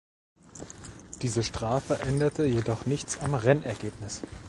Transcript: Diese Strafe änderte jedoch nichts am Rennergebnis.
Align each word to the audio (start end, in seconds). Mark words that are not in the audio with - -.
Diese 1.21 1.43
Strafe 1.43 1.99
änderte 1.99 2.43
jedoch 2.43 2.87
nichts 2.87 3.19
am 3.19 3.35
Rennergebnis. 3.35 4.23